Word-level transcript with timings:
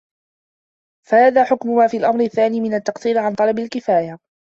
فَهَذَا 1.07 1.43
حُكْمُ 1.43 1.75
مَا 1.75 1.87
فِي 1.87 1.97
الْأَمْرِ 1.97 2.19
الثَّانِي 2.23 2.61
مِنْ 2.61 2.73
التَّقْصِيرِ 2.73 3.17
عَنْ 3.17 3.33
طَلَبِ 3.35 3.59
الْكِفَايَةِ 3.59 4.17